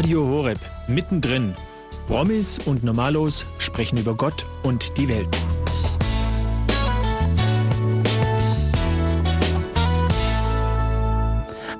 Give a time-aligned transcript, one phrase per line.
[0.00, 1.54] Radio Horeb, mittendrin.
[2.06, 5.28] Promis und Normalos sprechen über Gott und die Welt.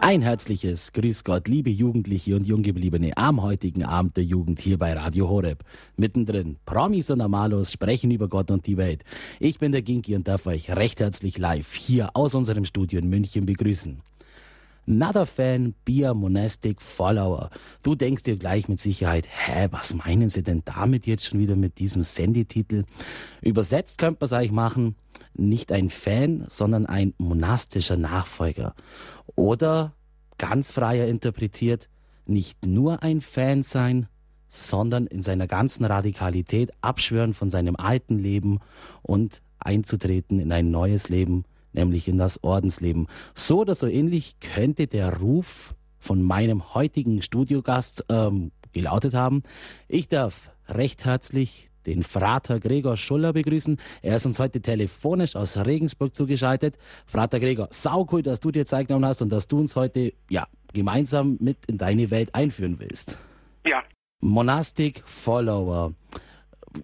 [0.00, 4.92] Ein herzliches Grüß Gott, liebe Jugendliche und Junggebliebene am heutigen Abend der Jugend hier bei
[4.92, 5.64] Radio Horeb.
[5.96, 9.02] Mittendrin, Promis und Normalos sprechen über Gott und die Welt.
[9.38, 13.08] Ich bin der Ginki und darf euch recht herzlich live hier aus unserem Studio in
[13.08, 14.02] München begrüßen.
[14.90, 17.50] Another Fan, Beer Monastic Follower.
[17.84, 21.54] Du denkst dir gleich mit Sicherheit, hä, was meinen sie denn damit jetzt schon wieder
[21.54, 22.82] mit diesem Sendetitel?
[23.40, 24.96] Übersetzt könnte man es eigentlich machen,
[25.34, 28.74] nicht ein Fan, sondern ein monastischer Nachfolger.
[29.36, 29.92] Oder
[30.38, 31.88] ganz freier interpretiert,
[32.26, 34.08] nicht nur ein Fan sein,
[34.48, 38.58] sondern in seiner ganzen Radikalität abschwören von seinem alten Leben
[39.02, 43.06] und einzutreten in ein neues Leben, nämlich in das Ordensleben.
[43.34, 49.42] So oder so ähnlich könnte der Ruf von meinem heutigen Studiogast ähm, gelautet haben.
[49.88, 53.78] Ich darf recht herzlich den Frater Gregor Schuller begrüßen.
[54.02, 56.76] Er ist uns heute telefonisch aus Regensburg zugeschaltet.
[57.06, 60.12] Frater Gregor, sau cool, dass du dir Zeit genommen hast und dass du uns heute,
[60.28, 63.18] ja, gemeinsam mit in deine Welt einführen willst.
[63.66, 63.82] Ja.
[64.20, 65.94] Monastic Follower.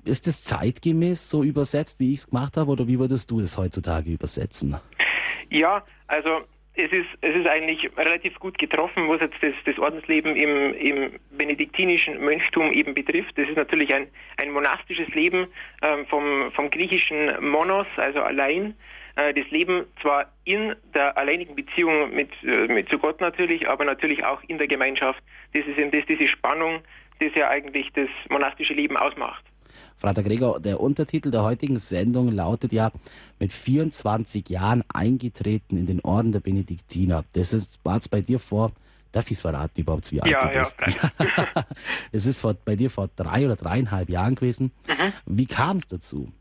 [0.04, 3.56] Ist es zeitgemäß so übersetzt, wie ich es gemacht habe, oder wie würdest du es
[3.56, 4.76] heutzutage übersetzen?
[5.50, 6.42] Ja, also
[6.76, 11.12] es ist, es ist eigentlich relativ gut getroffen, was jetzt das, das Ordensleben im, im
[11.30, 13.38] benediktinischen Mönchtum eben betrifft.
[13.38, 15.46] Das ist natürlich ein, ein monastisches Leben
[15.82, 18.74] ähm, vom, vom griechischen Monos, also allein.
[19.16, 23.84] Äh, das Leben zwar in der alleinigen Beziehung mit, äh, mit zu Gott natürlich, aber
[23.84, 25.22] natürlich auch in der Gemeinschaft.
[25.54, 26.82] Das ist eben das, diese Spannung,
[27.20, 29.44] das ja eigentlich das monastische Leben ausmacht.
[29.96, 32.90] Frater Gregor, der Untertitel der heutigen Sendung lautet ja
[33.38, 37.24] mit 24 Jahren eingetreten in den Orden der Benediktiner.
[37.34, 38.72] Das ist, war es bei dir vor,
[39.12, 40.76] darf ich es verraten überhaupt, wie alt ja, du bist?
[40.80, 41.64] Ja,
[42.12, 44.72] das ist vor, bei dir vor drei oder dreieinhalb Jahren gewesen.
[44.86, 45.12] Mhm.
[45.26, 46.32] Wie kam es dazu?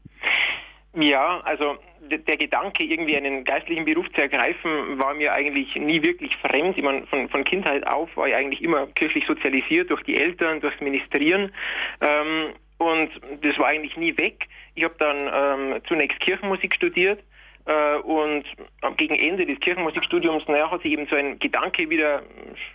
[0.93, 1.77] Ja, also
[2.09, 6.77] der Gedanke, irgendwie einen geistlichen Beruf zu ergreifen, war mir eigentlich nie wirklich fremd.
[6.77, 10.61] Ich meine, von, von Kindheit auf war ich eigentlich immer kirchlich sozialisiert durch die Eltern,
[10.61, 11.51] durchs Ministrieren.
[12.01, 13.09] Ähm, und
[13.41, 14.47] das war eigentlich nie weg.
[14.75, 17.23] Ich habe dann ähm, zunächst Kirchenmusik studiert
[17.65, 18.43] äh, und
[18.97, 22.21] gegen Ende des Kirchenmusikstudiums, naja, hat sich eben so ein Gedanke wieder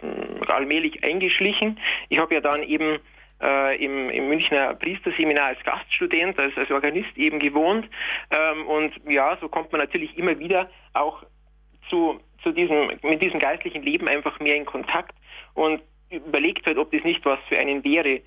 [0.02, 1.78] äh, allmählich eingeschlichen.
[2.08, 2.98] Ich habe ja dann eben
[3.40, 7.88] äh, im, im Münchner Priesterseminar als Gaststudent, als, als Organist eben gewohnt.
[8.30, 11.22] Ähm, und ja, so kommt man natürlich immer wieder auch
[11.88, 15.14] zu, zu diesem, mit diesem geistlichen Leben einfach mehr in Kontakt
[15.54, 18.20] und überlegt halt, ob das nicht was für einen wäre.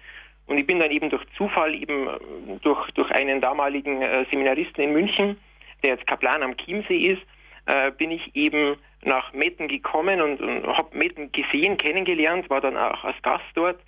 [0.48, 2.20] Und ich bin dann eben durch Zufall, eben äh,
[2.62, 5.38] durch, durch einen damaligen äh, Seminaristen in München,
[5.84, 7.22] der jetzt Kaplan am Chiemsee ist,
[7.66, 12.78] äh, bin ich eben nach Metten gekommen und, und habe Metten gesehen, kennengelernt, war dann
[12.78, 13.80] auch als Gast dort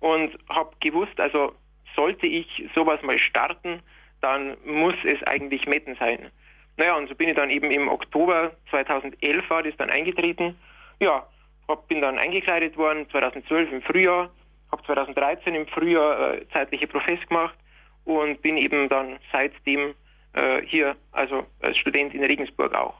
[0.00, 1.54] und habe gewusst, also
[1.94, 3.80] sollte ich sowas mal starten,
[4.20, 6.30] dann muss es eigentlich Metten sein.
[6.76, 10.56] Naja, und so bin ich dann eben im Oktober 2011 war das dann eingetreten.
[11.00, 11.26] Ja,
[11.68, 14.30] hab, bin dann eingekleidet worden, 2012 im Frühjahr
[14.70, 17.56] habe 2013 im Frühjahr äh, zeitliche Profess gemacht
[18.04, 19.94] und bin eben dann seitdem
[20.32, 22.94] äh, hier, also als Student in Regensburg auch.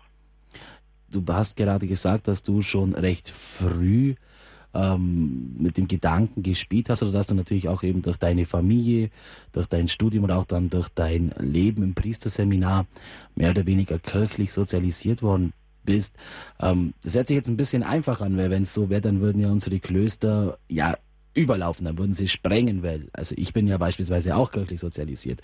[1.08, 4.14] Du hast gerade gesagt, dass du schon recht früh
[4.74, 9.10] ähm, mit dem Gedanken gespielt hast oder dass du natürlich auch eben durch deine Familie,
[9.52, 12.86] durch dein Studium und auch dann durch dein Leben im Priesterseminar
[13.34, 15.52] mehr oder weniger kirchlich sozialisiert worden
[15.84, 16.14] bist.
[16.60, 19.20] Ähm, das hört sich jetzt ein bisschen einfach an, weil wenn es so wäre, dann
[19.20, 20.96] würden ja unsere Klöster ja
[21.34, 25.40] überlaufen, dann würden sie sprengen, weil, also ich bin ja beispielsweise auch kirchlich sozialisiert.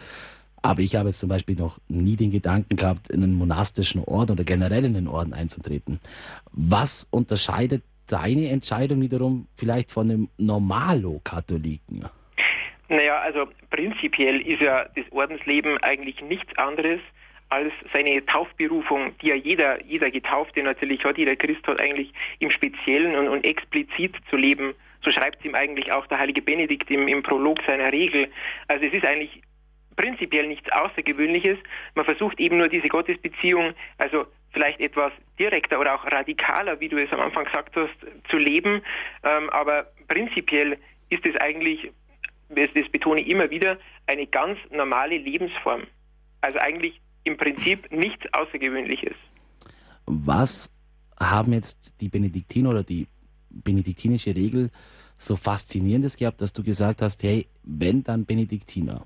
[0.63, 4.33] Aber ich habe jetzt zum Beispiel noch nie den Gedanken gehabt, in einen monastischen Orden
[4.33, 6.01] oder generell in den Orden einzutreten.
[6.51, 12.07] Was unterscheidet deine Entscheidung wiederum vielleicht von einem Normalo-Katholiken?
[12.89, 17.01] Naja, also prinzipiell ist ja das Ordensleben eigentlich nichts anderes
[17.49, 22.51] als seine Taufberufung, die ja jeder, jeder Getaufte natürlich hat, jeder Christ hat eigentlich im
[22.51, 24.75] Speziellen und, und explizit zu leben
[25.07, 28.29] so schreibt ihm eigentlich auch der heilige Benedikt im, im Prolog seiner Regel.
[28.67, 29.41] Also es ist eigentlich
[29.95, 31.59] prinzipiell nichts Außergewöhnliches.
[31.95, 37.01] Man versucht eben nur diese Gottesbeziehung, also vielleicht etwas direkter oder auch radikaler, wie du
[37.03, 37.95] es am Anfang gesagt hast,
[38.29, 38.83] zu leben.
[39.23, 40.77] Ähm, aber prinzipiell
[41.09, 41.93] ist es eigentlich,
[42.49, 43.79] das betone ich immer wieder,
[44.09, 45.85] eine ganz normale Lebensform.
[46.41, 49.15] Also eigentlich im Prinzip nichts Außergewöhnliches.
[50.07, 50.71] Was
[51.19, 53.07] haben jetzt die Benediktiner oder die
[53.51, 54.71] benediktinische Regel
[55.19, 59.05] so faszinierendes gehabt, dass du gesagt hast, hey, wenn dann Benediktiner?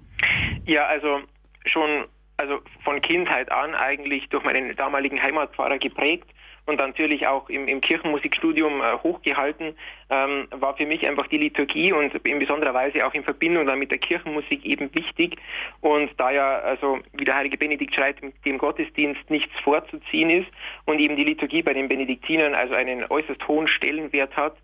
[0.66, 1.20] Ja, also
[1.66, 6.26] schon also von Kindheit an eigentlich durch meinen damaligen Heimatpfarrer geprägt
[6.66, 9.74] und natürlich auch im, im Kirchenmusikstudium äh, hochgehalten,
[10.08, 13.78] ähm, war für mich einfach die Liturgie und in besonderer Weise auch in Verbindung dann
[13.78, 15.36] mit der Kirchenmusik eben wichtig.
[15.80, 20.48] Und da ja, also wie der heilige Benedikt schreibt, dem Gottesdienst nichts vorzuziehen ist
[20.86, 24.56] und eben die Liturgie bei den Benediktinern also einen äußerst hohen Stellenwert hat,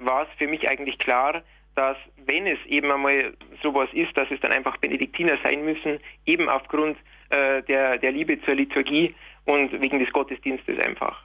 [0.00, 1.42] war es für mich eigentlich klar,
[1.74, 6.48] dass wenn es eben einmal sowas ist, dass es dann einfach Benediktiner sein müssen, eben
[6.48, 6.96] aufgrund
[7.30, 9.14] äh, der, der Liebe zur Liturgie
[9.44, 11.24] und wegen des Gottesdienstes einfach.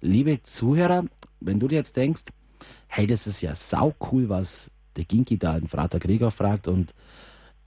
[0.00, 1.04] Liebe Zuhörer,
[1.40, 2.24] wenn du dir jetzt denkst,
[2.90, 6.94] hey, das ist ja sau cool, was der Ginki da den Frater Gregor fragt und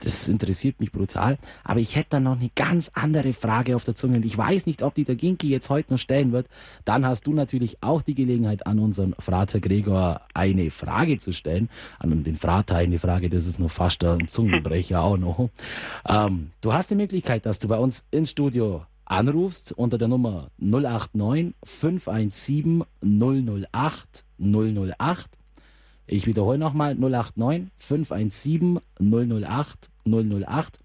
[0.04, 1.38] das interessiert mich brutal.
[1.64, 4.66] Aber ich hätte da noch eine ganz andere Frage auf der Zunge und ich weiß
[4.66, 6.46] nicht, ob die der Ginki jetzt heute noch stellen wird.
[6.84, 11.68] Dann hast du natürlich auch die Gelegenheit, an unseren Frater Gregor eine Frage zu stellen.
[11.98, 15.48] An den Frater eine Frage, das ist nur fast ein Zungenbrecher auch noch.
[16.06, 20.50] Ähm, du hast die Möglichkeit, dass du bei uns ins Studio anrufst unter der Nummer
[20.58, 25.38] 089 517 008 008.
[26.06, 30.78] Ich wiederhole nochmal 089 517 008 008.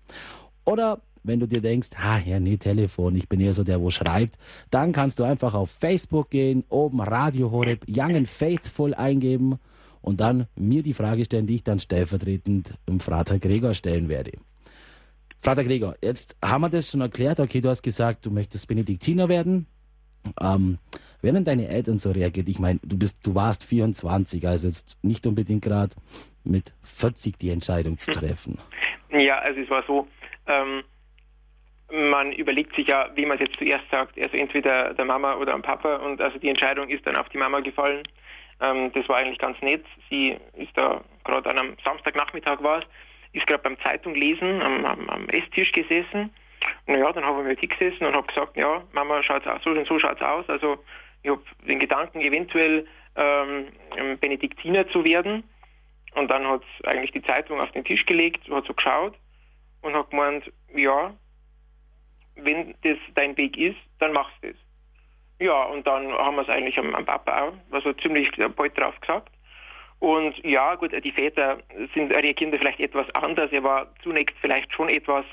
[0.66, 3.89] Oder wenn du dir denkst, ha, ja, nee, Telefon, ich bin eher so der, wo
[3.89, 4.38] schreibt,
[4.71, 9.60] dann kannst du einfach auf Facebook gehen, oben Radio Horeb, Young and Faithful eingeben
[10.01, 14.31] und dann mir die Frage stellen, die ich dann stellvertretend im Frater Gregor stellen werde.
[15.39, 17.39] Vater Gregor, jetzt haben wir das schon erklärt.
[17.39, 19.68] Okay, du hast gesagt, du möchtest Benediktiner werden.
[20.39, 20.80] Ähm,
[21.27, 22.48] haben deine Eltern so reagiert?
[22.48, 25.94] Ich meine, du bist, du warst 24, also jetzt nicht unbedingt gerade
[26.45, 28.57] mit 40 die Entscheidung zu treffen.
[29.12, 30.07] Ja, also es war so,
[30.48, 30.83] ähm,
[31.92, 35.54] man überlegt sich ja, wie man es jetzt zuerst sagt, also entweder der Mama oder
[35.54, 38.04] am Papa und also die Entscheidung ist dann auf die Mama gefallen.
[38.62, 39.83] Ähm, das war eigentlich ganz nett.
[40.10, 42.86] Sie ist da gerade an einem Samstagnachmittag war es
[43.33, 46.31] ist gerade beim Zeitung lesen am, am, am Esstisch gesessen.
[46.88, 49.69] Und ja, dann habe ich mit gesessen und habe gesagt, ja, Mama, schaut's aus, so
[49.69, 50.48] und so schaut's aus.
[50.50, 50.83] Also
[51.24, 53.68] ich habe den Gedanken, eventuell ähm,
[54.19, 55.44] Benediktiner zu werden.
[56.16, 59.16] Und dann hat eigentlich die Zeitung auf den Tisch gelegt, hat so geschaut
[59.81, 61.13] und hat gemeint, ja,
[62.36, 64.56] wenn das dein Weg ist, dann machst du es.
[65.39, 69.00] Ja, und dann haben wir es eigentlich am, am Papa auch, also ziemlich bald drauf
[69.00, 69.31] gesagt.
[70.00, 71.60] Und ja, gut, die Väter
[71.94, 73.51] sind, reagieren da vielleicht etwas anders.
[73.51, 75.25] Er war zunächst vielleicht schon etwas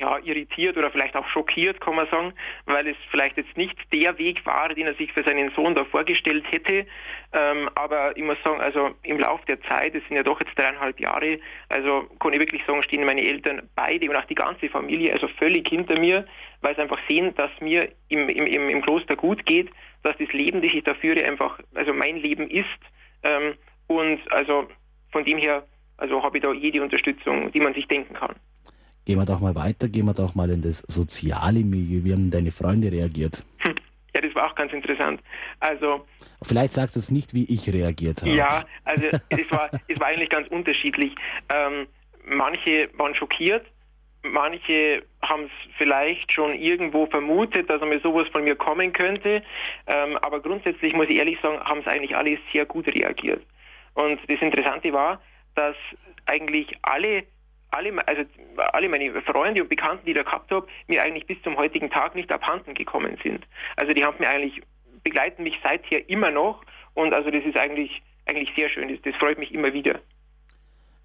[0.00, 2.32] ja, irritiert oder vielleicht auch schockiert, kann man sagen,
[2.64, 5.84] weil es vielleicht jetzt nicht der Weg war, den er sich für seinen Sohn da
[5.84, 6.86] vorgestellt hätte.
[7.32, 10.58] Ähm, aber ich muss sagen, also im Laufe der Zeit, es sind ja doch jetzt
[10.58, 11.38] dreieinhalb Jahre,
[11.68, 15.28] also kann ich wirklich sagen, stehen meine Eltern beide und auch die ganze Familie also
[15.28, 16.26] völlig hinter mir,
[16.62, 19.68] weil sie einfach sehen, dass mir im, im, im Kloster gut geht,
[20.02, 22.66] dass das Leben, das ich da führe, einfach, also mein Leben ist.
[23.22, 23.54] Ähm,
[23.86, 24.66] und also
[25.12, 25.66] von dem her,
[25.98, 28.34] also habe ich da jede Unterstützung, die man sich denken kann.
[29.04, 32.04] Gehen wir doch mal weiter, gehen wir doch mal in das soziale Milieu.
[32.04, 33.44] Wie haben deine Freunde reagiert?
[33.58, 33.74] Hm.
[34.14, 35.20] Ja, das war auch ganz interessant.
[35.60, 36.04] Also
[36.42, 38.32] vielleicht sagst du es nicht, wie ich reagiert habe.
[38.32, 41.14] Ja, also es war, es war eigentlich ganz unterschiedlich.
[41.52, 41.86] Ähm,
[42.26, 43.66] manche waren schockiert,
[44.22, 49.42] manche haben es vielleicht schon irgendwo vermutet, dass einmal sowas von mir kommen könnte.
[49.86, 53.44] Ähm, aber grundsätzlich muss ich ehrlich sagen, haben es eigentlich alle sehr gut reagiert.
[53.94, 55.20] Und das Interessante war,
[55.54, 55.76] dass
[56.26, 57.24] eigentlich alle
[57.70, 58.22] alle, also
[58.72, 61.90] alle meine Freunde und Bekannten, die ich da gehabt habe, mir eigentlich bis zum heutigen
[61.90, 63.46] Tag nicht abhanden gekommen sind.
[63.76, 64.62] Also die haben mir eigentlich,
[65.02, 66.62] begleiten mich seither immer noch
[66.94, 70.00] und also das ist eigentlich, eigentlich sehr schön, das, das freut mich immer wieder.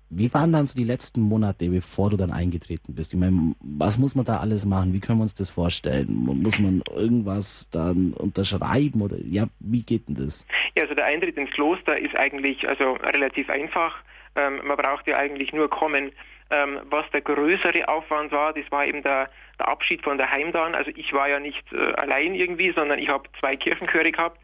[0.09, 3.13] Wie waren dann so die letzten Monate, bevor du dann eingetreten bist?
[3.13, 4.93] Ich meine, was muss man da alles machen?
[4.93, 6.07] Wie können wir uns das vorstellen?
[6.13, 10.45] Muss man irgendwas dann unterschreiben oder ja, wie geht denn das?
[10.75, 13.95] Ja, also der Eintritt ins Kloster ist eigentlich also relativ einfach.
[14.35, 16.11] Ähm, man braucht ja eigentlich nur kommen.
[16.51, 20.75] Ähm, was der größere Aufwand war, das war eben der, der Abschied von der Heimdan.
[20.75, 24.39] Also ich war ja nicht äh, allein irgendwie, sondern ich habe zwei Kirchenchöre gehabt,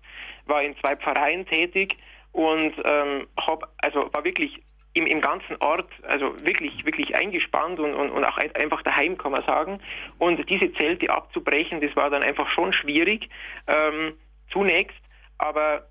[0.47, 1.97] war in zwei Pfarreien tätig
[2.31, 4.61] und ähm, habe also war wirklich
[4.93, 9.17] im, im ganzen Ort, also wirklich, wirklich eingespannt und, und, und auch ein, einfach daheim,
[9.17, 9.79] kann man sagen.
[10.17, 13.29] Und diese Zelte abzubrechen, das war dann einfach schon schwierig,
[13.67, 14.13] ähm,
[14.51, 14.99] zunächst.
[15.37, 15.87] Aber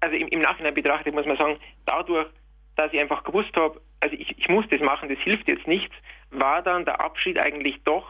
[0.00, 2.28] also im, im Nachhinein betrachtet muss man sagen, dadurch,
[2.76, 5.94] dass ich einfach gewusst habe, also ich, ich muss das machen, das hilft jetzt nichts,
[6.30, 8.06] war dann der Abschied eigentlich doch,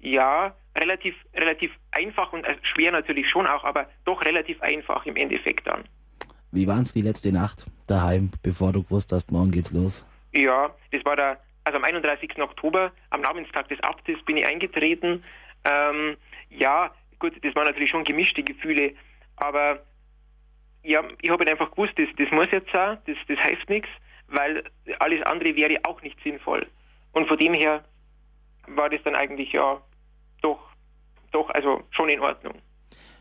[0.00, 5.16] ja, relativ, relativ einfach und also schwer natürlich schon auch, aber doch relativ einfach im
[5.16, 5.84] Endeffekt dann.
[6.50, 10.06] Wie war es die letzte Nacht daheim, bevor du gewusst hast, morgen geht's los?
[10.32, 12.36] Ja, das war der, also am 31.
[12.40, 15.22] Oktober, am Namenstag des Abtes, bin ich eingetreten.
[15.64, 16.16] Ähm,
[16.50, 16.90] ja,
[17.20, 18.94] gut, das waren natürlich schon gemischte Gefühle,
[19.36, 19.80] aber
[20.82, 23.90] ja, ich habe einfach gewusst, das, das muss jetzt sein, das, das heißt nichts,
[24.28, 24.64] weil
[24.98, 26.66] alles andere wäre auch nicht sinnvoll.
[27.12, 27.84] Und von dem her
[28.66, 29.80] war das dann eigentlich ja
[30.42, 30.58] doch,
[31.32, 32.54] doch, also schon in Ordnung.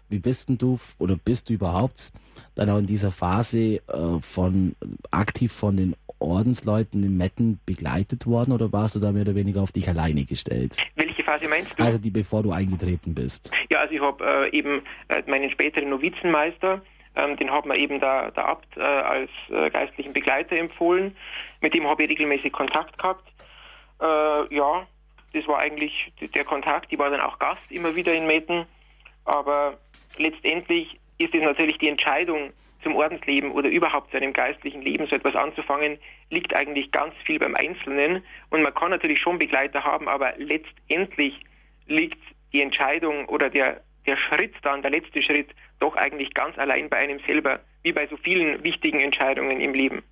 [0.10, 2.12] Wie bist denn du oder bist du überhaupt
[2.56, 4.76] dann auch in dieser Phase äh, von
[5.12, 9.62] aktiv von den Ordensleuten in Metten begleitet worden oder warst du da mehr oder weniger
[9.62, 10.78] auf dich alleine gestellt?
[10.96, 11.84] Welche Phase meinst du?
[11.84, 13.52] Also die, bevor du eingetreten bist.
[13.70, 16.82] Ja, also ich habe äh, eben äh, meinen späteren Novizenmeister,
[17.38, 21.16] den hat mir eben der, der Abt äh, als äh, geistlichen Begleiter empfohlen.
[21.62, 23.28] Mit dem habe ich regelmäßig Kontakt gehabt.
[24.02, 24.86] Äh, ja,
[25.34, 26.92] das war eigentlich der Kontakt.
[26.92, 28.66] Ich war dann auch Gast immer wieder in Metten.
[29.26, 29.78] Aber
[30.18, 35.16] letztendlich ist es natürlich die Entscheidung zum Ordensleben oder überhaupt zu einem geistlichen Leben so
[35.16, 35.98] etwas anzufangen,
[36.30, 38.24] liegt eigentlich ganz viel beim Einzelnen.
[38.50, 41.40] Und man kann natürlich schon Begleiter haben, aber letztendlich
[41.88, 42.22] liegt
[42.54, 45.50] die Entscheidung oder der, der Schritt dann, der letzte Schritt,
[45.80, 50.04] doch eigentlich ganz allein bei einem selber, wie bei so vielen wichtigen Entscheidungen im Leben.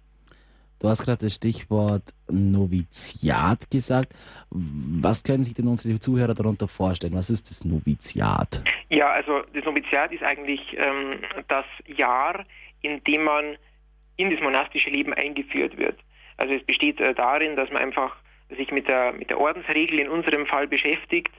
[0.79, 4.13] Du hast gerade das Stichwort Noviziat gesagt.
[4.49, 7.13] Was können sich denn unsere Zuhörer darunter vorstellen?
[7.13, 8.61] Was ist das Noviziat?
[8.89, 12.45] Ja, also das Noviziat ist eigentlich ähm, das Jahr,
[12.81, 13.57] in dem man
[14.17, 15.97] in das monastische Leben eingeführt wird.
[16.37, 18.15] Also es besteht äh, darin, dass man einfach
[18.55, 21.31] sich mit der, mit der Ordensregel in unserem Fall beschäftigt,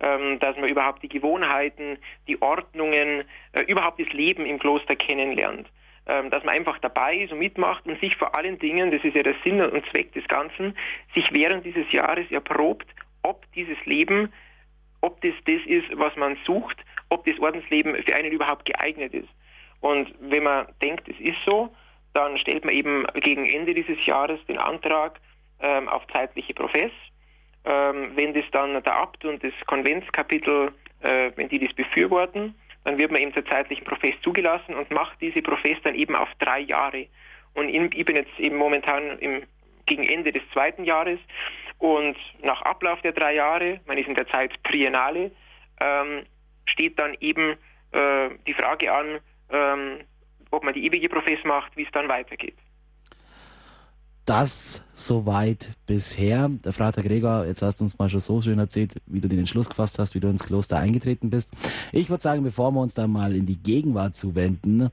[0.00, 5.68] ähm, dass man überhaupt die Gewohnheiten, die Ordnungen, äh, überhaupt das Leben im Kloster kennenlernt.
[6.04, 9.14] Ähm, dass man einfach dabei ist und mitmacht und sich vor allen Dingen, das ist
[9.14, 10.76] ja der Sinn und Zweck des Ganzen,
[11.14, 12.88] sich während dieses Jahres erprobt,
[13.22, 14.32] ob dieses Leben,
[15.00, 19.28] ob das das ist, was man sucht, ob das Ordensleben für einen überhaupt geeignet ist.
[19.80, 21.72] Und wenn man denkt, es ist so,
[22.14, 25.20] dann stellt man eben gegen Ende dieses Jahres den Antrag
[25.62, 26.90] ähm, auf zeitliche Profess.
[27.64, 32.54] Ähm, wenn das dann der Abt und das Konventskapitel, äh, wenn die das befürworten,
[32.84, 36.28] dann wird man eben zur zeitlichen Profess zugelassen und macht diese Profess dann eben auf
[36.40, 37.06] drei Jahre.
[37.54, 39.42] Und ich bin jetzt eben momentan im,
[39.86, 41.20] gegen Ende des zweiten Jahres
[41.78, 45.30] und nach Ablauf der drei Jahre, man ist in der Zeit Triennale,
[45.80, 46.24] ähm,
[46.66, 47.56] steht dann eben
[47.92, 50.00] äh, die Frage an, ähm,
[50.50, 52.56] ob man die ewige Profess macht, wie es dann weitergeht
[54.24, 56.48] das soweit bisher.
[56.64, 59.40] Der Frater Gregor, jetzt hast du uns mal schon so schön erzählt, wie du den
[59.40, 61.50] Entschluss gefasst hast, wie du ins Kloster eingetreten bist.
[61.92, 64.90] Ich würde sagen, bevor wir uns dann mal in die Gegenwart zuwenden,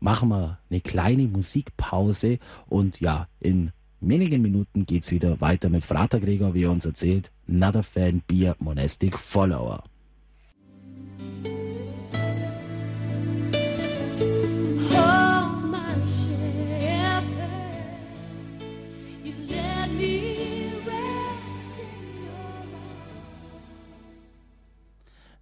[0.00, 6.20] machen wir eine kleine Musikpause und ja, in wenigen Minuten geht's wieder weiter mit Frater
[6.20, 9.82] Gregor, wie er uns erzählt, Another Fan Beer Monastic Follower.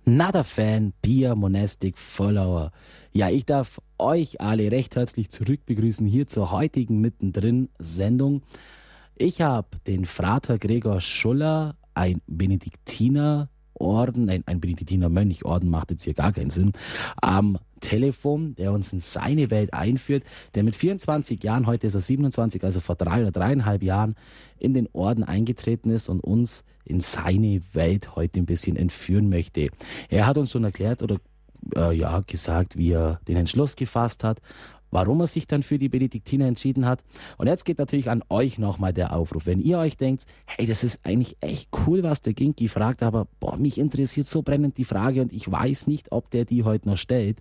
[0.08, 2.70] Another Fan, Pia Monastic Follower.
[3.10, 8.42] Ja, ich darf euch alle recht herzlich zurück begrüßen hier zur heutigen Mittendrin Sendung.
[9.16, 13.48] Ich habe den Frater Gregor Schuller, ein Benediktiner
[13.80, 16.72] Orden, ein, ein Benediktiner Mönchorden macht jetzt hier gar keinen Sinn,
[17.20, 22.00] am Telefon, der uns in seine Welt einführt, der mit 24 Jahren, heute ist er
[22.00, 24.14] 27, also vor drei oder dreieinhalb Jahren
[24.58, 29.68] in den Orden eingetreten ist und uns in seine Welt heute ein bisschen entführen möchte.
[30.08, 31.18] Er hat uns schon erklärt oder
[31.74, 34.40] äh, ja gesagt, wie er den Entschluss gefasst hat,
[34.90, 37.04] warum er sich dann für die Benediktiner entschieden hat.
[37.38, 39.46] Und jetzt geht natürlich an euch nochmal der Aufruf.
[39.46, 43.26] Wenn ihr euch denkt, hey, das ist eigentlich echt cool, was der Ginki fragt, aber
[43.40, 46.88] boah, mich interessiert so brennend die Frage und ich weiß nicht, ob der die heute
[46.88, 47.40] noch stellt,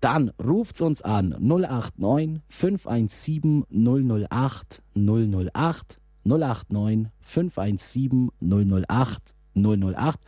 [0.00, 10.18] dann ruft's uns an 089 517 008 008 089 517 008 008.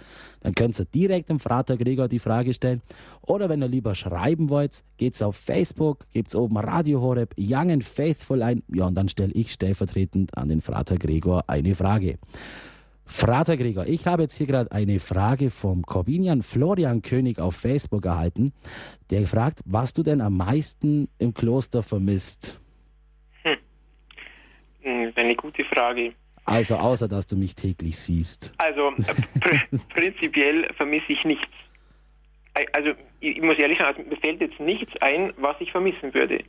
[0.40, 2.82] Dann könnt ihr direkt dem Frater Gregor die Frage stellen.
[3.22, 7.84] Oder wenn ihr lieber schreiben wollt, geht's auf Facebook, gibt's oben Radio Horeb, Young and
[7.84, 8.62] Faithful ein.
[8.68, 12.18] Ja, und dann stelle ich stellvertretend an den Frater Gregor eine Frage.
[13.04, 18.04] Frater Gregor, ich habe jetzt hier gerade eine Frage vom Corbinian Florian König auf Facebook
[18.04, 18.52] erhalten.
[19.10, 22.60] Der fragt, was du denn am meisten im Kloster vermisst.
[23.44, 23.56] Hm
[25.18, 26.14] eine gute Frage.
[26.48, 28.52] Also außer, dass du mich täglich siehst.
[28.58, 31.46] Also äh, pr prinzipiell vermisse ich nichts.
[32.72, 36.42] Also ich muss ehrlich sagen, also, mir fällt jetzt nichts ein, was ich vermissen würde.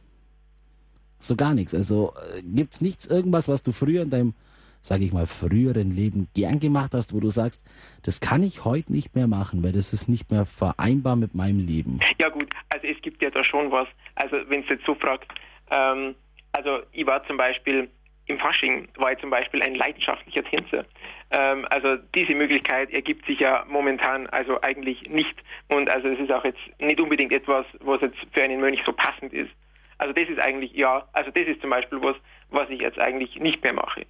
[1.20, 1.76] So gar nichts.
[1.76, 4.34] Also äh, gibt es nichts, irgendwas, was du früher in deinem,
[4.82, 7.66] sage ich mal, früheren Leben gern gemacht hast, wo du sagst,
[8.04, 11.60] das kann ich heute nicht mehr machen, weil das ist nicht mehr vereinbar mit meinem
[11.60, 12.00] Leben.
[12.20, 13.88] Ja gut, also es gibt ja da schon was.
[14.16, 15.30] Also wenn du jetzt so fragst,
[15.70, 16.16] ähm,
[16.54, 17.90] also ich war zum Beispiel
[18.30, 20.86] im Fasching war ich zum Beispiel ein leidenschaftlicher Tänzer.
[21.32, 25.36] Ähm, also diese Möglichkeit ergibt sich ja momentan also eigentlich nicht.
[25.68, 28.94] Und also es ist auch jetzt nicht unbedingt etwas, was jetzt für einen Mönch so
[28.94, 29.50] passend ist.
[29.98, 32.16] Also das ist eigentlich, ja, also das ist zum Beispiel was,
[32.52, 34.06] was ich jetzt eigentlich nicht mehr mache.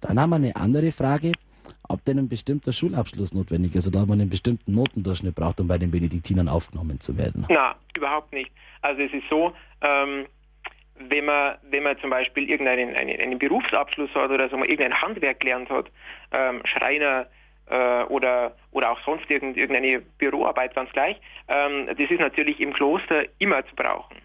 [0.00, 1.32] Dann haben wir eine andere Frage.
[1.88, 5.66] ob denn ein bestimmter Schulabschluss notwendig ist oder ob man einen bestimmten Notendurchschnitt braucht, um
[5.66, 7.44] bei den Benediktinern aufgenommen zu werden.
[7.48, 8.50] Na, überhaupt nicht.
[8.82, 9.52] Also es ist so,
[9.82, 10.26] ähm,
[11.08, 15.00] wenn man, wenn man zum Beispiel irgendeinen einen, einen Berufsabschluss hat oder so mal irgendein
[15.00, 15.86] Handwerk gelernt hat,
[16.32, 17.26] ähm, Schreiner
[17.68, 21.16] äh, oder, oder auch sonst irgendeine Büroarbeit ganz gleich,
[21.48, 24.16] ähm, das ist natürlich im Kloster immer zu brauchen.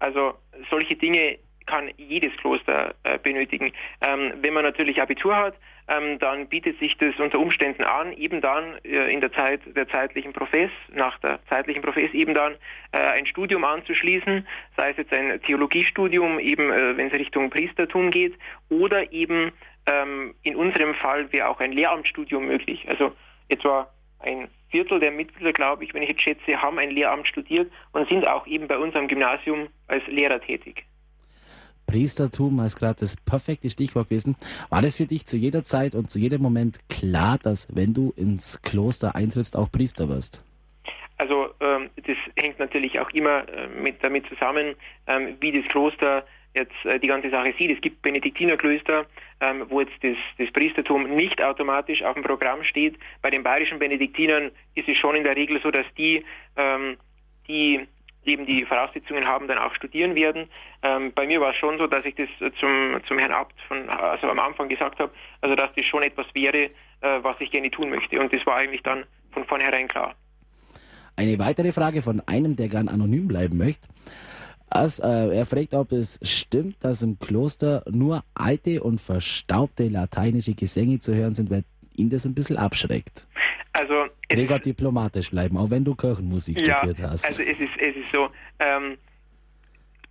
[0.00, 0.34] Also
[0.70, 3.72] solche Dinge kann jedes Kloster äh, benötigen.
[4.06, 5.54] Ähm, wenn man natürlich Abitur hat,
[5.88, 9.88] ähm, dann bietet sich das unter Umständen an, eben dann äh, in der Zeit der
[9.88, 12.54] zeitlichen Profess, nach der zeitlichen Profess eben dann
[12.92, 18.10] äh, ein Studium anzuschließen, sei es jetzt ein Theologiestudium, eben äh, wenn es Richtung Priestertum
[18.10, 18.34] geht,
[18.70, 19.52] oder eben
[19.86, 22.86] ähm, in unserem Fall wäre auch ein Lehramtsstudium möglich.
[22.88, 23.12] Also
[23.48, 23.88] etwa
[24.20, 28.08] ein Viertel der Mitglieder, glaube ich, wenn ich jetzt schätze, haben ein Lehramt studiert und
[28.08, 30.84] sind auch eben bei unserem Gymnasium als Lehrer tätig.
[31.86, 34.36] Priestertum ist gerade das perfekte Stichwort gewesen.
[34.70, 38.12] War das für dich zu jeder Zeit und zu jedem Moment klar, dass wenn du
[38.16, 40.42] ins Kloster eintrittst, auch Priester wirst?
[41.16, 44.74] Also ähm, das hängt natürlich auch immer äh, mit, damit zusammen,
[45.06, 46.24] ähm, wie das Kloster
[46.54, 47.70] jetzt äh, die ganze Sache sieht.
[47.70, 49.06] Es gibt Benediktinerklöster,
[49.40, 52.98] ähm, wo jetzt das, das, Priestertum nicht automatisch auf dem Programm steht.
[53.22, 56.24] Bei den bayerischen Benediktinern ist es schon in der Regel so, dass die,
[56.56, 56.96] ähm,
[58.24, 60.48] die eben die Voraussetzungen haben, dann auch studieren werden.
[60.82, 62.28] Ähm, bei mir war es schon so, dass ich das
[62.58, 66.26] zum, zum Herrn Abt von, also am Anfang gesagt habe, also dass das schon etwas
[66.34, 66.70] wäre, äh,
[67.22, 68.18] was ich gerne tun möchte.
[68.20, 70.14] Und das war eigentlich dann von vornherein klar.
[71.16, 73.88] Eine weitere Frage von einem, der gern anonym bleiben möchte.
[74.70, 80.54] Also, äh, er fragt, ob es stimmt, dass im Kloster nur alte und verstaubte lateinische
[80.54, 81.64] Gesänge zu hören sind, weil
[81.94, 83.26] ihn das ein bisschen abschreckt.
[83.74, 87.26] Also Gregor diplomatisch bleiben, auch wenn du Kirchenmusik ja, studiert hast.
[87.26, 88.96] Also es ist, es ist so, ähm,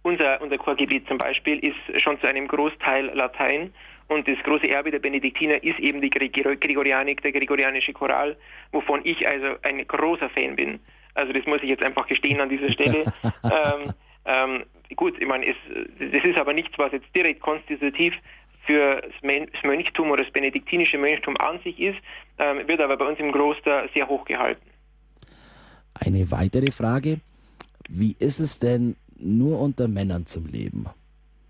[0.01, 3.73] unser, unser Chorgebiet zum Beispiel ist schon zu einem Großteil Latein
[4.09, 8.35] und das große Erbe der Benediktiner ist eben die Gregorianik, der gregorianische Choral,
[8.73, 10.79] wovon ich also ein großer Fan bin.
[11.13, 13.05] Also das muss ich jetzt einfach gestehen an dieser Stelle.
[13.43, 13.93] ähm,
[14.25, 14.63] ähm,
[14.95, 15.55] gut, ich meine, es,
[15.99, 18.13] das ist aber nichts, was jetzt direkt konstitutiv
[18.65, 21.97] für das Mönchtum oder das benediktinische Mönchtum an sich ist,
[22.39, 24.61] ähm, wird aber bei uns im Kloster sehr hoch gehalten.
[25.93, 27.19] Eine weitere Frage.
[27.89, 30.85] Wie ist es denn nur unter Männern zum Leben?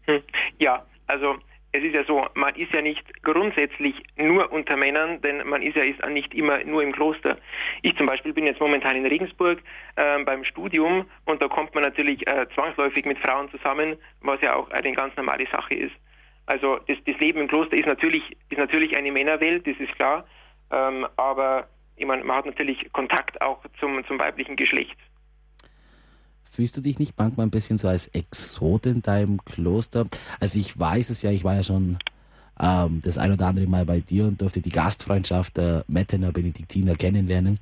[0.06, 0.22] Hm.
[0.60, 1.36] Ja, also
[1.72, 5.76] es ist ja so, man ist ja nicht grundsätzlich nur unter Männern, denn man ist
[5.76, 7.38] ja ist nicht immer nur im Kloster.
[7.82, 9.60] Ich zum Beispiel bin jetzt momentan in Regensburg
[9.96, 14.56] äh, beim Studium und da kommt man natürlich äh, zwangsläufig mit Frauen zusammen, was ja
[14.56, 15.96] auch eine ganz normale Sache ist.
[16.46, 20.26] Also das, das Leben im Kloster ist natürlich, ist natürlich eine Männerwelt, das ist klar,
[20.72, 24.98] ähm, aber ich meine, man hat natürlich Kontakt auch zum, zum weiblichen Geschlecht.
[26.50, 30.06] Fühlst du dich nicht manchmal ein bisschen so als Exot in deinem Kloster?
[30.40, 31.98] Also ich weiß es ja, ich war ja schon
[32.60, 36.96] ähm, das ein oder andere Mal bei dir und durfte die Gastfreundschaft der Mettener Benediktiner
[36.96, 37.60] kennenlernen.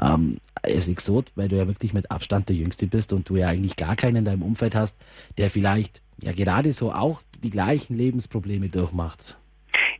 [0.00, 3.48] Ähm, als Exot, weil du ja wirklich mit Abstand der Jüngste bist und du ja
[3.48, 4.96] eigentlich gar keinen in deinem Umfeld hast,
[5.36, 9.36] der vielleicht ja gerade so auch die gleichen Lebensprobleme durchmacht.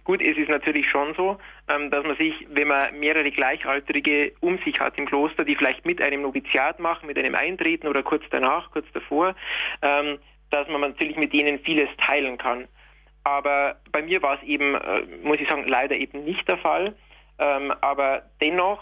[0.04, 4.58] Gut, es ist natürlich schon so, ähm, dass man sich, wenn man mehrere Gleichaltrige um
[4.64, 8.24] sich hat im Kloster, die vielleicht mit einem Noviziat machen, mit einem Eintreten oder kurz
[8.30, 9.34] danach, kurz davor,
[9.82, 10.18] ähm,
[10.50, 12.66] dass man natürlich mit denen vieles teilen kann.
[13.22, 16.94] Aber bei mir war es eben, äh, muss ich sagen, leider eben nicht der Fall.
[17.38, 18.80] Ähm, aber dennoch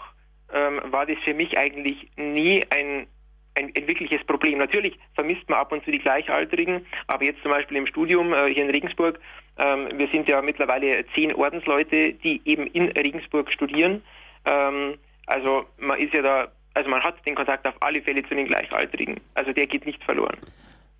[0.51, 3.07] war das für mich eigentlich nie ein
[3.55, 4.59] ein, ein, wirkliches Problem.
[4.59, 8.53] Natürlich vermisst man ab und zu die Gleichaltrigen, aber jetzt zum Beispiel im Studium äh,
[8.53, 9.19] hier in Regensburg,
[9.57, 14.01] ähm, wir sind ja mittlerweile zehn Ordensleute, die eben in Regensburg studieren.
[14.45, 18.35] Ähm, also man ist ja da, also man hat den Kontakt auf alle Fälle zu
[18.35, 19.19] den Gleichaltrigen.
[19.33, 20.37] Also der geht nicht verloren.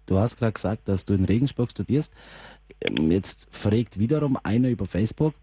[0.05, 2.13] Du hast gerade gesagt, dass du in Regensburg studierst.
[2.81, 5.33] Ähm, jetzt fragt wiederum einer über Facebook,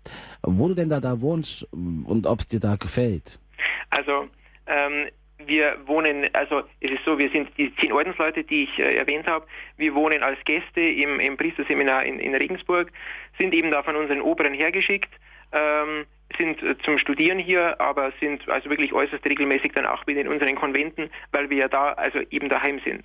[0.43, 3.39] wo du denn da, da wohnst und ob es dir da gefällt.
[3.91, 4.29] Also
[4.67, 8.97] ähm, wir wohnen, also es ist so, wir sind die zehn Ordensleute, die ich äh,
[8.97, 9.47] erwähnt habe,
[9.77, 12.91] wir wohnen als Gäste im, im Priesterseminar in, in, Regensburg,
[13.39, 15.13] sind eben da von unseren Oberen hergeschickt,
[15.53, 16.07] ähm,
[16.39, 20.29] sind äh, zum Studieren hier, aber sind also wirklich äußerst regelmäßig dann auch wieder in
[20.29, 23.05] unseren Konventen, weil wir ja da also eben daheim sind.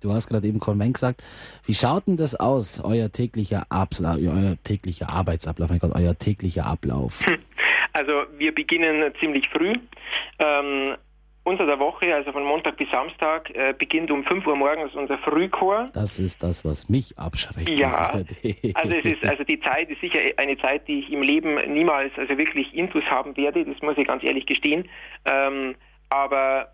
[0.00, 1.22] Du hast gerade eben Konvent gesagt.
[1.66, 6.64] Wie schaut denn das aus, euer täglicher, Abla euer täglicher Arbeitsablauf, mein Gott, euer täglicher
[6.64, 7.26] Ablauf?
[7.92, 9.74] Also wir beginnen ziemlich früh.
[10.38, 10.96] Ähm,
[11.42, 15.18] unter der Woche, also von Montag bis Samstag, äh, beginnt um 5 Uhr morgens unser
[15.18, 15.86] Frühchor.
[15.94, 17.68] Das ist das, was mich abschreckt.
[17.68, 18.10] Ja,
[18.74, 22.12] also es ist, also die Zeit ist sicher eine Zeit, die ich im Leben niemals
[22.16, 24.88] also wirklich Intus haben werde, das muss ich ganz ehrlich gestehen.
[25.24, 25.76] Ähm,
[26.10, 26.72] aber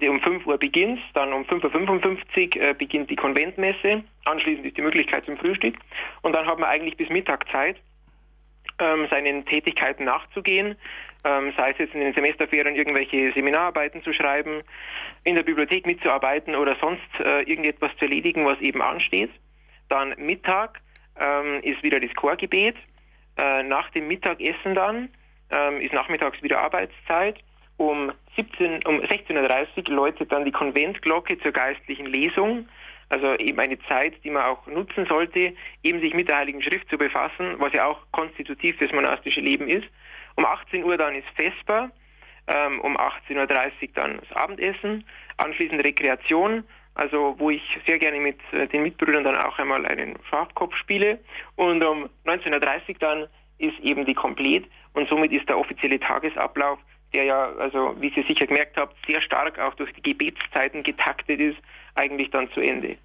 [0.00, 4.76] äh, um 5 Uhr beginnt dann um 5.55 Uhr äh, beginnt die Konventmesse, anschließend ist
[4.76, 5.74] die Möglichkeit zum Frühstück
[6.22, 7.76] und dann haben wir eigentlich bis Mittag Zeit
[8.78, 10.76] ähm, seinen Tätigkeiten nachzugehen,
[11.24, 14.62] ähm, sei es jetzt in den Semesterferien irgendwelche Seminararbeiten zu schreiben,
[15.24, 19.30] in der Bibliothek mitzuarbeiten oder sonst äh, irgendetwas zu erledigen, was eben ansteht.
[19.88, 20.80] Dann Mittag
[21.18, 22.76] ähm, ist wieder das Chorgebet.
[23.36, 25.08] Äh, nach dem Mittagessen dann
[25.50, 27.38] ähm, ist nachmittags wieder Arbeitszeit.
[27.76, 32.68] Um, 17, um 16.30 Uhr läutet dann die Konventglocke zur geistlichen Lesung.
[33.14, 36.88] Also eben eine Zeit, die man auch nutzen sollte, eben sich mit der Heiligen Schrift
[36.90, 39.86] zu befassen, was ja auch konstitutiv fürs monastische Leben ist.
[40.34, 41.92] Um 18 Uhr dann ist Vesper,
[42.48, 45.04] ähm, um 18.30 Uhr dann das Abendessen,
[45.36, 46.64] anschließend Rekreation,
[46.96, 51.20] also wo ich sehr gerne mit äh, den Mitbrüdern dann auch einmal einen Schafkopf spiele.
[51.54, 56.80] Und um 19.30 Uhr dann ist eben die Komplett und somit ist der offizielle Tagesablauf,
[57.12, 61.38] der ja, also wie Sie sicher gemerkt habt, sehr stark auch durch die Gebetszeiten getaktet
[61.38, 61.58] ist,
[61.94, 62.96] eigentlich dann zu Ende.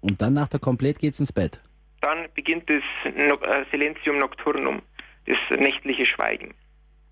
[0.00, 1.60] Und dann nach der Komplett geht's ins Bett?
[2.00, 4.82] Dann beginnt das äh, Silentium Nocturnum,
[5.26, 6.54] das nächtliche Schweigen.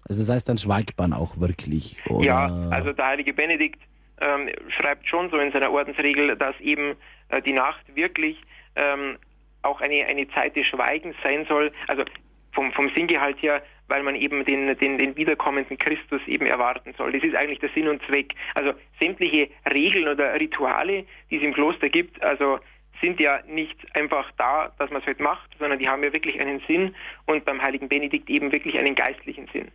[0.09, 2.25] Also das heißt, dann schweigt man auch wirklich, oder?
[2.25, 3.81] Ja, also der heilige Benedikt
[4.21, 6.95] ähm, schreibt schon so in seiner Ordensregel, dass eben
[7.29, 8.41] äh, die Nacht wirklich
[8.77, 9.19] ähm,
[9.63, 11.73] auch eine, eine Zeit des Schweigens sein soll.
[11.89, 12.05] Also
[12.53, 17.13] vom, vom Sinngehalt her, weil man eben den, den, den wiederkommenden Christus eben erwarten soll.
[17.13, 18.35] Das ist eigentlich der Sinn und Zweck.
[18.55, 22.59] Also sämtliche Regeln oder Rituale, die es im Kloster gibt, also
[23.01, 26.41] sind ja nicht einfach da, dass man es halt macht, sondern die haben ja wirklich
[26.41, 26.95] einen Sinn
[27.27, 29.69] und beim heiligen Benedikt eben wirklich einen geistlichen Sinn.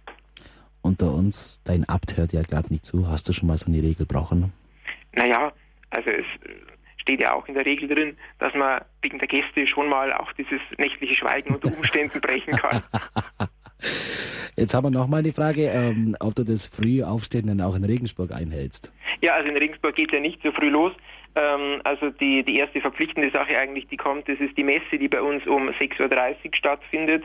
[0.82, 3.08] Unter uns, dein Abt hört ja gerade nicht zu.
[3.08, 4.52] Hast du schon mal so eine Regel brauchen?
[5.14, 5.52] Naja,
[5.92, 6.26] also es
[6.98, 10.32] steht ja auch in der Regel drin, dass man wegen der Gäste schon mal auch
[10.34, 12.84] dieses nächtliche Schweigen unter Umständen brechen kann.
[14.56, 17.76] Jetzt haben wir noch mal die Frage, ähm, ob du das frühe Aufstehen dann auch
[17.76, 18.94] in Regensburg einhältst.
[19.22, 20.94] Ja, also in Regensburg geht ja nicht so früh los.
[21.36, 25.08] Ähm, also die, die erste verpflichtende Sache eigentlich, die kommt, das ist die Messe, die
[25.08, 27.24] bei uns um 6.30 Uhr stattfindet.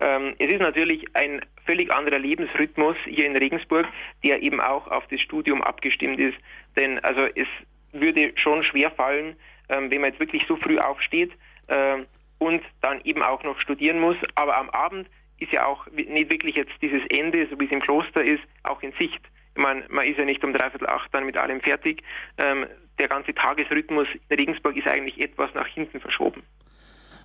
[0.00, 3.86] Ähm, es ist natürlich ein völlig anderer Lebensrhythmus hier in Regensburg,
[4.22, 6.36] der eben auch auf das Studium abgestimmt ist.
[6.76, 7.48] Denn also es
[7.92, 9.36] würde schon schwer fallen,
[9.68, 11.32] ähm, wenn man jetzt wirklich so früh aufsteht
[11.68, 11.98] äh,
[12.38, 14.16] und dann eben auch noch studieren muss.
[14.34, 17.80] Aber am Abend ist ja auch nicht wirklich jetzt dieses Ende, so wie es im
[17.80, 19.20] Kloster ist, auch in Sicht.
[19.54, 22.02] Ich meine, man ist ja nicht um dreiviertel acht dann mit allem fertig.
[22.38, 22.66] Ähm,
[22.98, 26.42] der ganze Tagesrhythmus in Regensburg ist eigentlich etwas nach hinten verschoben.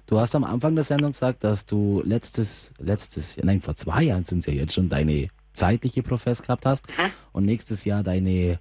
[0.07, 4.25] Du hast am Anfang der Sendung gesagt, dass du letztes, letztes, nein, vor zwei Jahren
[4.25, 7.11] sind es ja jetzt schon deine zeitliche Profess gehabt hast mhm.
[7.33, 8.59] und nächstes Jahr deine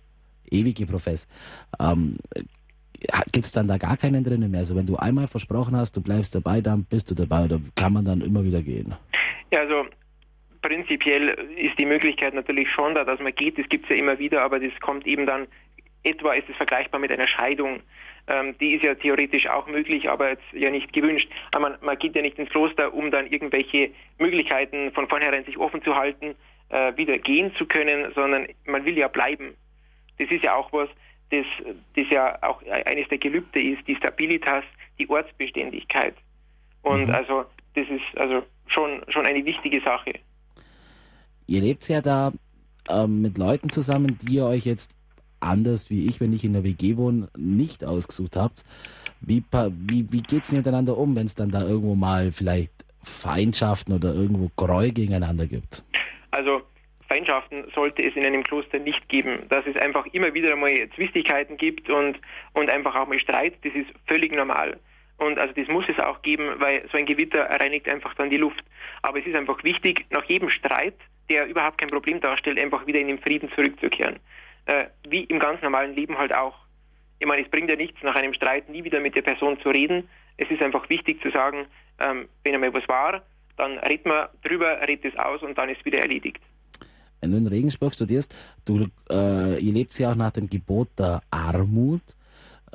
[0.51, 1.29] ewige Profess.
[1.81, 2.18] Ähm,
[3.33, 4.61] Gibt es dann da gar keinen drinnen mehr?
[4.61, 7.94] Also wenn du einmal versprochen hast, du bleibst dabei, dann bist du dabei oder kann
[7.94, 8.94] man dann immer wieder gehen?
[9.53, 9.87] Ja, also
[10.61, 13.59] prinzipiell ist die Möglichkeit natürlich schon da, dass man geht.
[13.59, 15.46] Das gibt es ja immer wieder, aber das kommt eben dann,
[16.02, 17.80] etwa ist es vergleichbar mit einer Scheidung.
[18.26, 21.28] Ähm, die ist ja theoretisch auch möglich, aber jetzt ja nicht gewünscht.
[21.58, 25.82] Man, man, geht ja nicht ins Kloster, um dann irgendwelche Möglichkeiten von vornherein sich offen
[25.82, 26.34] zu halten,
[26.68, 29.54] äh, wieder gehen zu können, sondern man will ja bleiben.
[30.18, 30.88] Das ist ja auch was,
[31.30, 31.46] das,
[31.96, 34.64] das ja auch eines der Gelübde ist, die Stabilitas,
[34.98, 36.14] die Ortsbeständigkeit.
[36.82, 37.14] Und mhm.
[37.14, 40.12] also das ist also schon, schon eine wichtige Sache.
[41.46, 42.32] Ihr lebt ja da
[42.88, 44.92] ähm, mit Leuten zusammen, die ihr euch jetzt
[45.40, 48.64] anders wie ich, wenn ich in der WG wohne, nicht ausgesucht habt.
[49.20, 52.72] Wie, wie, wie geht es miteinander um, wenn es dann da irgendwo mal vielleicht
[53.03, 55.83] Feindschaften oder irgendwo Gräu gegeneinander gibt?
[56.31, 56.62] Also
[57.09, 59.42] Feindschaften sollte es in einem Kloster nicht geben.
[59.48, 62.18] Dass es einfach immer wieder einmal Zwistigkeiten gibt und,
[62.53, 64.79] und einfach auch mal Streit, das ist völlig normal.
[65.18, 68.38] Und also das muss es auch geben, weil so ein Gewitter reinigt einfach dann die
[68.38, 68.64] Luft.
[69.03, 70.94] Aber es ist einfach wichtig, nach jedem Streit,
[71.29, 74.18] der überhaupt kein Problem darstellt, einfach wieder in den Frieden zurückzukehren.
[74.70, 76.54] Äh, wie im ganz normalen Leben halt auch.
[77.18, 79.70] Ich meine, es bringt ja nichts, nach einem Streit nie wieder mit der Person zu
[79.70, 80.09] reden.
[80.37, 81.66] Es ist einfach wichtig zu sagen,
[81.98, 83.22] ähm, wenn einmal was war,
[83.56, 86.40] dann redet man drüber, redet es aus und dann ist es wieder erledigt
[87.20, 91.22] wenn du in Regensburg studierst, du, äh, ihr lebt ja auch nach dem Gebot der
[91.30, 92.02] Armut.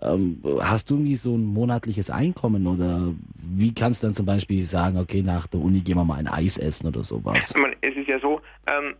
[0.01, 4.61] Ähm, hast du irgendwie so ein monatliches Einkommen oder wie kannst du dann zum Beispiel
[4.63, 7.55] sagen, okay, nach der Uni gehen wir mal ein Eis essen oder sowas?
[7.81, 8.95] Es ist ja so, ähm,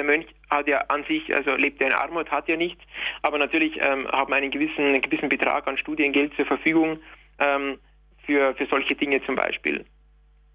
[0.00, 2.82] der Mönch hat ja an sich, also lebt ja in Armut, hat ja nichts,
[3.22, 6.98] aber natürlich ähm, hat man einen gewissen, einen gewissen Betrag an Studiengeld zur Verfügung
[7.38, 7.78] ähm,
[8.24, 9.84] für, für solche Dinge zum Beispiel.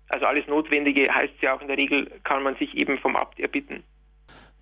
[0.09, 3.39] Also alles Notwendige heißt ja auch in der Regel, kann man sich eben vom Abt
[3.39, 3.83] erbitten.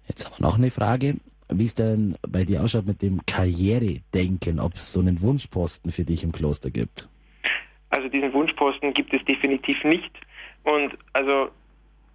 [0.08, 1.16] Jetzt haben wir noch eine Frage,
[1.50, 6.04] wie es denn bei dir ausschaut mit dem Karrieredenken, ob es so einen Wunschposten für
[6.04, 7.08] dich im Kloster gibt.
[7.90, 10.12] Also diesen Wunschposten gibt es definitiv nicht.
[10.64, 11.52] Und also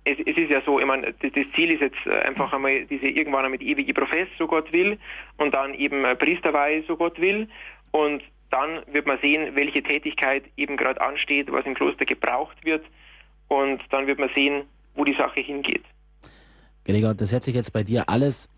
[0.09, 3.07] es, es ist ja so, ich meine, das, Ziel ist jetzt äh, einfach einmal diese
[3.07, 4.99] irgendwann einmal die ewige Profess, so Gott will,
[5.37, 7.49] und dann eben Priesterweihe, so Gott will.
[7.90, 12.85] Und dann wird man sehen, welche Tätigkeit eben gerade ansteht, was im Kloster gebraucht wird.
[13.49, 15.85] Und dann wird man sehen, wo die Sache hingeht.
[16.85, 18.49] Gregor, das hört sich jetzt bei dir alles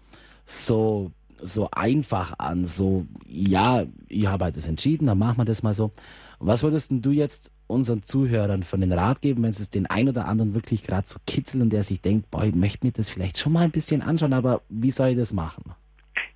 [0.45, 1.11] so
[1.43, 5.73] so einfach an, so, ja, ich habe halt das entschieden, dann machen wir das mal
[5.73, 5.91] so.
[6.39, 10.26] Was würdest du jetzt unseren Zuhörern von den Rat geben, wenn es den ein oder
[10.26, 13.38] anderen wirklich gerade so kitzelt und der sich denkt, boah, ich möchte mir das vielleicht
[13.38, 15.64] schon mal ein bisschen anschauen, aber wie soll ich das machen?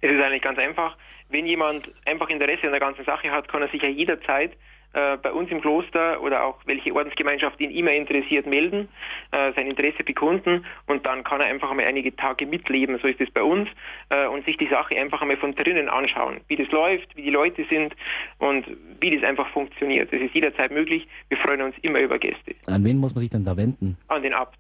[0.01, 0.97] Es ist eigentlich ganz einfach.
[1.29, 4.53] Wenn jemand einfach Interesse an der ganzen Sache hat, kann er sich ja jederzeit
[4.95, 8.89] äh, bei uns im Kloster oder auch welche Ordensgemeinschaft ihn immer interessiert melden,
[9.33, 13.21] äh, sein Interesse bekunden und dann kann er einfach einmal einige Tage mitleben, so ist
[13.21, 13.69] es bei uns,
[14.11, 17.31] äh, und sich die Sache einfach einmal von drinnen anschauen, wie das läuft, wie die
[17.31, 17.95] Leute sind
[18.39, 18.67] und
[19.01, 20.13] wie das einfach funktioniert.
[20.13, 21.07] Das ist jederzeit möglich.
[21.29, 22.55] Wir freuen uns immer über Gäste.
[22.67, 23.99] An wen muss man sich denn da wenden?
[24.09, 24.59] An den Abt.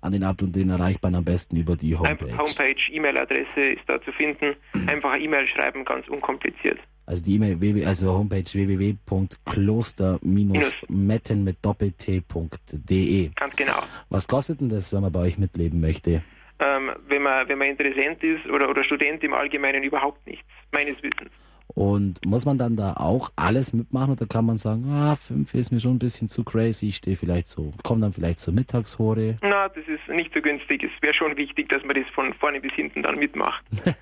[0.00, 2.36] An den Abt und den erreicht man am besten über die Homepage.
[2.36, 4.54] Homepage, E-Mail-Adresse ist da zu finden.
[4.86, 6.78] Einfach E-Mail schreiben, ganz unkompliziert.
[7.06, 13.30] Also die E-Mail, also Homepage www.kloster-metten mit doppelt-t.de.
[13.34, 13.82] Ganz genau.
[14.08, 16.24] Was kostet denn das, wenn man bei euch mitleben möchte?
[16.60, 20.96] Ähm, wenn man wenn man Interessent ist oder, oder Student im Allgemeinen überhaupt nichts, meines
[21.02, 21.30] Wissens.
[21.68, 25.72] Und muss man dann da auch alles mitmachen oder kann man sagen, ah, fünf ist
[25.72, 29.38] mir schon ein bisschen zu crazy, ich stehe vielleicht so, komme dann vielleicht zur Mittagshore?
[29.42, 30.84] Na, das ist nicht so günstig.
[30.84, 33.64] Es wäre schon wichtig, dass man das von vorne bis hinten dann mitmacht.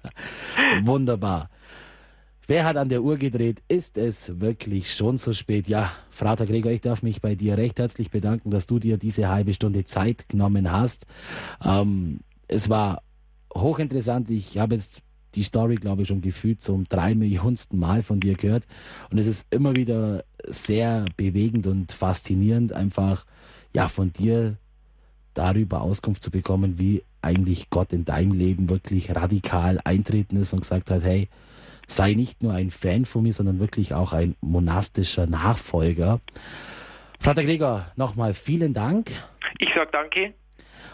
[0.82, 1.48] Wunderbar.
[2.50, 3.62] Wer hat an der Uhr gedreht?
[3.68, 5.68] Ist es wirklich schon so spät?
[5.68, 9.28] Ja, Frater Gregor, ich darf mich bei dir recht herzlich bedanken, dass du dir diese
[9.28, 11.04] halbe Stunde Zeit genommen hast.
[11.62, 13.02] Ähm, es war
[13.54, 14.30] hochinteressant.
[14.30, 15.02] Ich habe jetzt
[15.34, 18.64] die Story, glaube ich, schon gefühlt zum drei Millionsten Mal von dir gehört.
[19.10, 23.26] Und es ist immer wieder sehr bewegend und faszinierend, einfach
[23.74, 24.56] ja von dir
[25.34, 30.60] darüber Auskunft zu bekommen, wie eigentlich Gott in deinem Leben wirklich radikal eintreten ist und
[30.60, 31.28] gesagt hat, hey,
[31.88, 36.20] sei nicht nur ein Fan von mir, sondern wirklich auch ein monastischer Nachfolger.
[37.18, 39.10] Vater Gregor, nochmal vielen Dank.
[39.58, 40.34] Ich sage danke.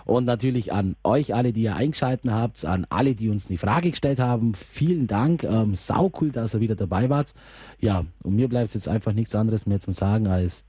[0.06, 3.90] Und natürlich an euch alle, die ihr eingeschaltet habt, an alle, die uns eine Frage
[3.90, 4.54] gestellt haben.
[4.54, 5.44] Vielen Dank.
[5.44, 7.32] Ähm, sau cool, dass ihr wieder dabei wart.
[7.78, 10.64] Ja, und mir bleibt jetzt einfach nichts anderes mehr zu sagen als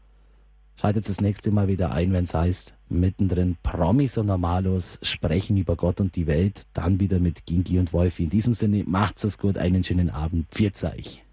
[0.80, 5.76] Schaltet das nächste Mal wieder ein, wenn es heißt, mittendrin Promis und Normalos sprechen über
[5.76, 6.64] Gott und die Welt.
[6.74, 8.26] Dann wieder mit Gingi und Wolfi.
[8.26, 10.48] In diesem Sinne, macht's es gut, einen schönen Abend.
[10.52, 11.25] Pfiat euch.